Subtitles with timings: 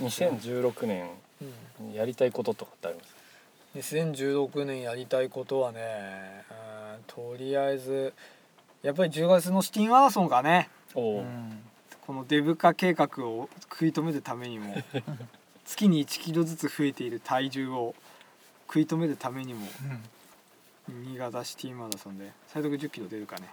[0.00, 1.10] 2016年
[1.80, 3.04] うんやりたいこととかってありま
[3.82, 8.14] す？2016年やりたいことはねうんとりあえず
[8.82, 10.68] やっぱり10月のシティマラソンかね。
[10.94, 11.00] う。
[11.00, 11.58] ん。
[12.06, 14.76] このデブ化計画を食い止めるためにも
[15.66, 17.96] 月に1キロずつ増えている体重を
[18.68, 19.66] 食い止めるためにも
[20.88, 23.48] 新潟シティマラソンで最速1 0キロ出るかね。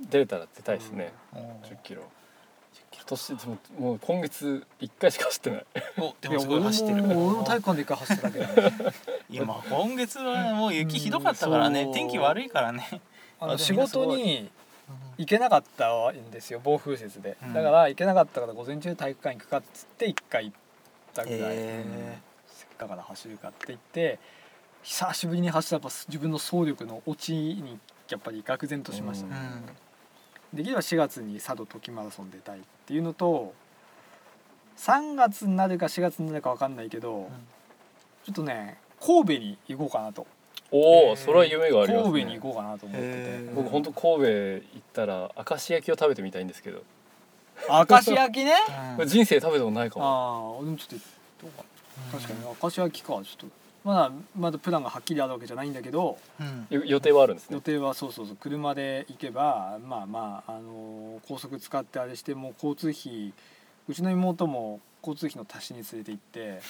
[0.00, 1.40] 出れたら出たいですね、うん。
[1.62, 2.02] 10キロ
[2.92, 5.66] 今年でももう今月1回しか走ってない。
[5.98, 7.04] お でもすごい走ってる。
[7.04, 8.92] 俺も体育館で一回走っただけだね。
[9.30, 11.82] 今今月はもう雪ひどかったからね。
[11.82, 13.00] うん天気悪いからね。
[13.38, 14.50] あの 仕事に
[15.18, 17.52] 行けなかったんですよ暴風雪で、うん。
[17.52, 20.56] だから行けなかったから午前中体育館行くかっつって一回行っ
[21.14, 21.84] たぐらい、へ
[22.46, 24.18] せっかくだから走るかって言って
[24.82, 29.36] 久しぶりに走ったらやっぱ自分の走力の落ちにやっぱり愕然としましたね、
[30.52, 33.52] できれば4月に佐渡時マラソン出たいっていうのと
[34.78, 37.30] 3月になるか4月になるか分かんないけど、
[38.24, 40.26] ちょっとね神戸に行こうかなと。
[40.70, 43.50] おおそれは夢があります、ね、神戸に行こうかなと思ってて。
[43.54, 46.82] 僕本当神戸行ったら明石焼きを食べてみたいんですけど、
[47.68, 48.52] 明石焼きね？
[48.98, 50.04] う ん人生食べたことないかも。
[50.04, 51.06] ああ俺もちょっと
[51.42, 51.64] どうか
[52.12, 52.18] な。
[52.18, 53.08] 確かに明石焼きか。
[53.08, 53.46] ちょっと
[53.86, 56.66] まだまだプランがはっきりあるわけじゃないんだけどうん。
[56.70, 57.54] よ予定はあるんですね。
[57.54, 58.36] 予定はそうそうそう。
[58.36, 63.32] 車で行けばまあまあ、あのー高速使ってあれしてもう交通費
[63.88, 66.60] うちの妹も交通費の足しに連れて行って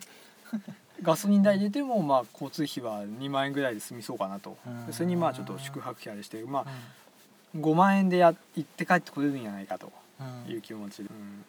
[1.02, 4.56] ガソリン代入れてもまあ交通費は2万円ぐらいで済みそうかなと。
[4.86, 6.66] でそれにまあちょっと宿泊費あれしてまあ
[7.58, 9.92] 5万円でや行って帰ってこれるんじゃないかと。
[10.46, 10.52] うん。
[10.52, 11.44] いう気持ちで、うん。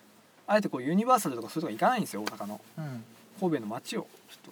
[0.48, 2.62] あえてこうユニバーサルとかそういうとこ行かないんですよ大阪の。
[2.78, 3.04] うん。
[3.40, 4.52] 神戸の街をちょっ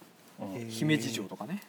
[0.68, 1.62] 姫路城とかね。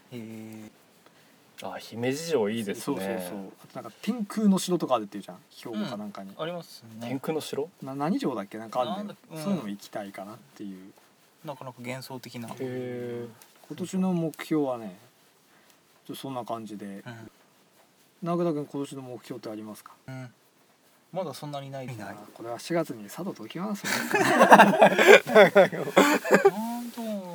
[1.63, 2.83] あ姫路城いいですね。
[2.83, 3.53] そうそうそう。
[3.63, 5.37] あとなんか天空の城とかあるっていうじゃん。
[5.49, 7.69] 兵庫かなんかに、あります天ね空の城？
[7.81, 8.57] な何城だっけ？
[8.57, 9.05] なんかあるんだよ。
[9.07, 9.43] なんだうん。
[9.43, 10.91] そういうのも行きたいかなっていう。
[11.45, 12.49] なかなか幻想的な。
[12.49, 13.25] へえ
[13.69, 14.97] 今年の目標はね
[16.05, 16.85] ちょっとそんな感じで。
[16.85, 17.03] うん。
[18.21, 19.93] 名倉君今年の目標ってありますか？
[20.07, 20.33] うん。
[21.13, 23.91] まだそんなにないあこれは4月に佐渡ときマラソン
[26.51, 27.01] 本当。
[27.01, 27.34] うん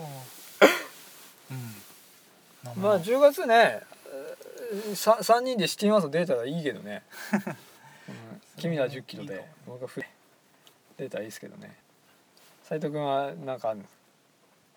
[2.77, 3.81] まあ10月ね
[4.95, 7.03] さ3人でシティマラソン出たらいいけどね、
[8.09, 10.03] うん君ら1 0キロで僕がふ
[10.97, 11.77] 出たらいいですけどね。
[12.65, 14.01] 斉藤君はなんかあるんですか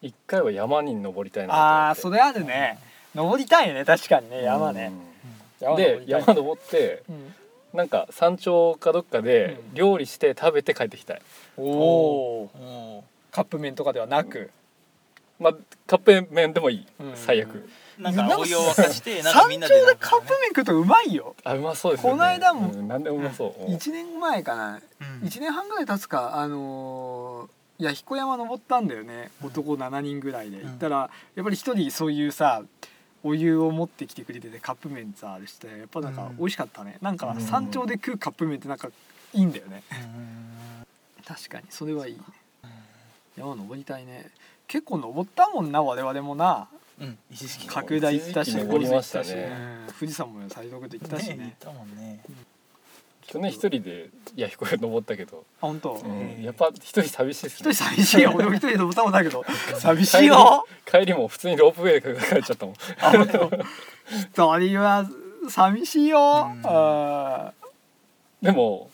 [0.02, 1.74] 一回は山に登りたいなと思って。
[1.74, 2.80] ああそれあるね。
[3.14, 4.92] 登りたいね確かにね山ね、
[5.60, 7.34] うんで山登ってうん。
[7.74, 9.74] なんか山頂かどっかでうん。
[9.76, 11.22] 料理して食べて帰ってきたい、
[11.58, 14.52] おおおカップ麺とかではなく。
[15.40, 15.54] まあ
[15.88, 17.16] カップ麺でもいい、うん。
[17.16, 21.36] 最悪なんかお湯を沸かしてなんか山頂みんなでなんかでカップ麺食うとうまいよ。
[21.44, 22.18] あうまそうですよね。
[22.18, 24.82] この間もうん、何でもうまそう、1年前かな。
[25.02, 25.28] うん。
[25.28, 29.32] 1年半ぐらい経つかあのー、いや彦山登ったんだよね。
[29.42, 29.48] うん。
[29.48, 30.58] 男7人ぐらいで。
[30.58, 30.70] うん。
[30.70, 32.64] 行ったらやっぱり一人そういうさ
[33.24, 36.38] お湯を持ってきてくれててカップ麺さあれしてやっぱなんかうん。
[36.38, 36.98] 美味しかったね。
[37.02, 37.42] なんかうん。
[37.42, 38.90] 山頂で食うカップ麺ってなんか
[39.34, 39.84] いいんだよね。
[39.92, 40.54] うん。
[41.26, 42.22] 確かにそれはいいね。
[43.36, 44.30] 山登りたいね。
[44.68, 46.68] 結構登ったもんな我々もな
[47.00, 47.18] うん。
[47.32, 49.52] 一時期角田行ったし登りましたね。
[50.00, 50.42] 富士山も。
[50.50, 51.36] 最速で行ったしね。
[51.36, 52.20] 行っねたもんね。
[53.26, 55.94] 去年一人でいや彦根登ったけど、あ本当？
[55.94, 56.44] うん。
[56.44, 58.34] やっぱ一人寂しいです一人寂しいよ。
[58.36, 59.44] 俺も一人で登ったもんだけど。
[59.80, 60.66] 寂しいよ。
[60.86, 62.76] 帰り帰りも普通にロープウェイで帰っちゃったもん。
[63.00, 63.28] あ本
[64.36, 64.58] 当？
[64.58, 65.10] 一人は
[65.50, 66.62] 寂しいよ、うん。
[66.66, 67.54] あ
[68.42, 68.90] でも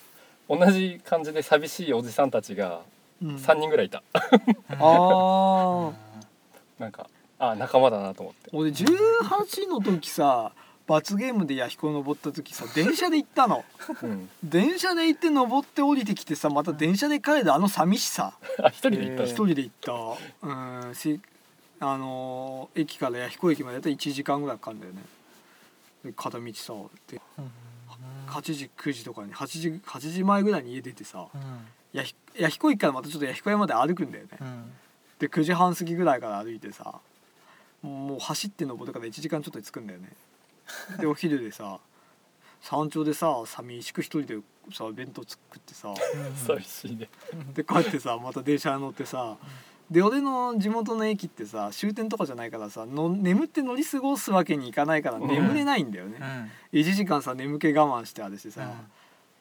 [0.48, 3.36] 同じ感じで寂しいおじさんたちがー、うん。
[3.36, 5.94] 3人ぐらいいた、あー。
[6.80, 7.10] なんか
[7.40, 8.50] あ仲間だなと思って。
[8.54, 10.52] 俺18の時さ
[10.88, 13.64] 罰ゲームで弥彦登った時さ電車で行ったの。
[14.04, 14.30] うん。
[14.44, 18.34] 電車で行って登って降りてきてさまた電車で帰るあの寂しさ。
[18.62, 19.76] あ一人で行ったえー一人で行っ
[20.42, 20.48] た。
[20.48, 20.96] うん。
[20.96, 21.20] し
[21.80, 25.02] あのー駅から弥彦駅までやったら1時間ぐらいかかるんだよね。
[26.04, 26.74] で片道さ
[27.08, 27.22] で
[28.28, 31.28] 8時9時とかに8時 ,8 時前ぐらいに家出てさ
[31.94, 34.30] 弥彦弥彦駅からまたちょっと弥彦山まで歩くんだよね、
[35.20, 37.00] で9時半過ぎぐらいから歩いてさ
[37.82, 40.10] もう走って登るから1時間ちょっとで着くんだよね。
[41.00, 41.80] でお昼でさ
[42.62, 44.40] 山頂でさ寂しく一人で
[44.74, 45.94] さ弁当作ってさ。
[46.36, 47.10] 寂しいね。
[47.54, 49.38] で帰ってさまた電車乗ってさ
[49.90, 56.20] で俺の地元の駅ってさ終点とかじゃないからさの眠って乗り過ごすわけにいかないから眠れないんだよね、
[56.72, 58.72] 1時間さ眠気我慢してあれしてさ、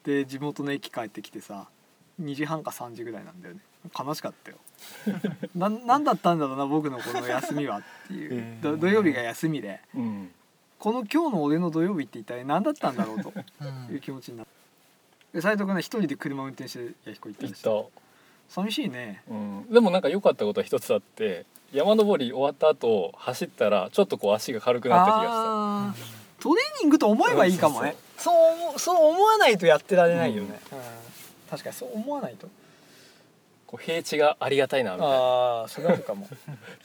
[0.05, 1.69] で地元の駅帰ってきてさ
[2.20, 3.61] 2時半か3時ぐらいなんだよね
[3.99, 4.57] 悲しかったよ。
[5.55, 8.63] ななんだったんだろうな僕のこの休みはっていう、へー。
[8.63, 9.81] ど土曜日が休みで。
[9.95, 10.31] うん。
[10.79, 13.33] この今日の俺の土曜日って一体何だったんだろうと
[13.93, 14.53] いう気持ちになって
[15.35, 17.63] で斉藤君は一人で車運転して弥彦行ったりし。
[17.63, 17.91] て行った。
[18.49, 19.23] 寂しいね。
[19.29, 26.43] うん、でもなんか良かったことは一つあって山登り終わった後走ったらちょっとこう足が軽くなった気がしあー。
[26.43, 27.97] トレーニングと思えばいいかもね。
[28.17, 28.33] そ
[28.77, 30.79] うそう思わないとやってられないよね、うん。
[31.51, 32.47] 確かにそう思わないと。
[32.47, 32.53] た
[33.69, 35.15] こう平地がありがたいなみたいな。
[35.15, 36.26] ああそれあるかも。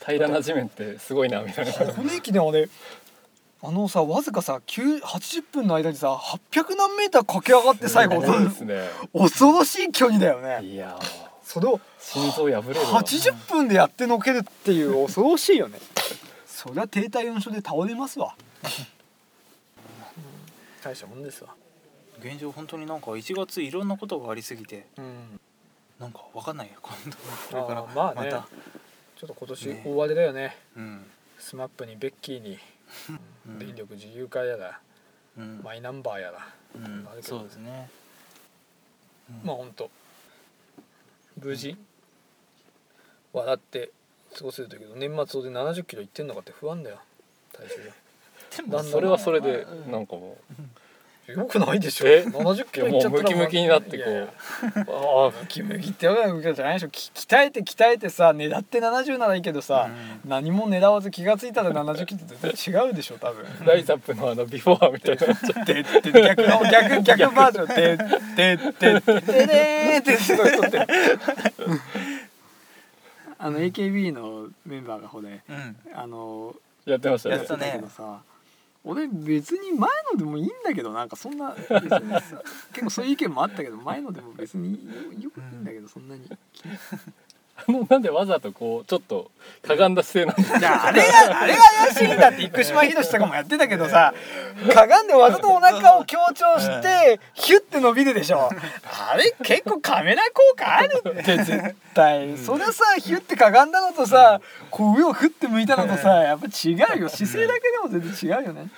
[0.06, 1.72] 平らな地面ってすごいなみたいな。
[1.72, 2.68] 箱根駅伝はね
[3.62, 8.86] あのさわずかさ9 80分の間にさ800何メーター駆け上がって最後そうですね。
[9.14, 10.62] 恐ろしい距離だよね。
[10.62, 11.24] いやー。
[11.42, 13.02] それを心臓破れるわ。
[13.02, 15.78] 80分でやってのけるっていう恐ろしいよね。
[16.46, 18.36] そりゃ低体温症で倒れますわ。
[20.82, 21.54] 大したもんですわ。
[22.20, 24.86] 現状本当になんか1月いろんなことがありすぎて。
[24.98, 25.40] うん
[25.98, 27.94] なんかわかんないよ 今度これから。
[27.94, 28.30] まあね。
[28.30, 28.48] た。
[29.16, 29.82] ちょっと今年ね。
[29.86, 30.56] 大荒れだよね。
[30.76, 31.10] うん。
[31.38, 32.58] スマップにベッキーに。
[33.46, 33.58] うん。
[33.58, 34.80] 電力自由化やら
[35.36, 35.60] うん。
[35.62, 36.54] マイナンバーやら。
[36.76, 37.06] うん。
[37.10, 37.38] あるけど。
[37.38, 37.88] そうですね。
[39.42, 39.90] まあ本当
[41.36, 41.76] 無事。
[43.32, 43.90] 笑って
[44.36, 47.00] 過ごせるといいけど年末で70キロいってんのかって不安だよ。
[47.52, 47.92] 体重
[48.70, 50.83] でもそれはそれでなんかもが
[51.26, 52.06] よくないでしょ。
[52.06, 55.30] え？70うキロいっちゃったらもうムキムキになってこう。
[55.30, 56.74] あムキムキってわけじゃない。
[56.74, 59.88] でしょき鍛えて鍛えてさ狙って70ならいいけどさ、
[60.26, 63.46] 何も狙わず気がついたら70キロって絶対違うでしょ多分。
[63.46, 67.74] あライザップのあのビフォーみたいにな逆の逆 逆バージョン。
[68.36, 70.86] ででででででってすごい撮ってる
[73.38, 75.76] あの AKB のメンバーがほれうん。
[75.94, 76.54] あの
[76.84, 77.36] てやってましたね。
[77.36, 78.20] やってたけどさ
[78.84, 84.72] 俺別に前のでもいいんだけどなんかそんな別に結構そういう意見もあったけど前のでも別に
[85.20, 86.22] よくいいんだけどそんなに
[86.52, 86.78] 気に。
[87.88, 89.30] なんでわざとこうちょっと
[89.66, 91.62] かがんだ姿勢なんですいやあれがあれが
[91.92, 94.14] 怪しいんだって生島ひろしとかもやってたけどさ。
[94.72, 98.48] かがんでわざとお腹を強調してヒュッて伸びるでしょ。
[99.10, 102.38] あれ結構カメラ効果あるって絶対。
[102.38, 104.40] それさヒュッてかがんだのとさ
[104.70, 107.08] こう上をふって向いたのとさやっぱ違うよ。
[107.08, 108.68] 姿勢だけでも全然違うよね。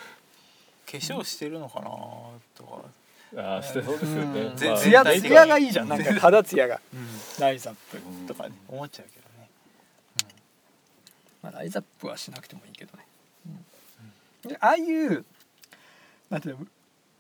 [0.91, 1.91] 化粧してるのかな
[2.57, 2.83] とか
[3.37, 4.41] ああしてそうですよね。
[4.41, 4.57] うん。
[4.57, 6.81] 全まあツヤツヤがいいじゃんなんか肌ツヤが。
[6.95, 7.07] うん。
[7.41, 9.49] ライザップうんとかね、思っちゃうけどね
[11.43, 13.05] まあ、ライザップはしなくてもいいけどね、
[14.49, 15.25] でああいう
[16.31, 16.67] なんていうの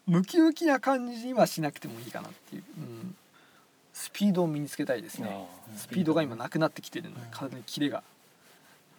[0.06, 3.16] ムキムキな感じにはしなくてもいいかなっていう、うん、
[3.92, 5.46] スピードを身につけたいですね。
[5.76, 8.02] スピードが今なくなってきてるので体にキレが、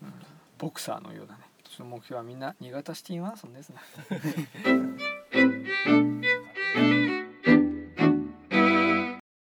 [0.02, 0.14] うん、
[0.58, 1.40] ボクサーのようだね。
[1.62, 3.78] 今年の目標はみんな新潟シティマラソンですね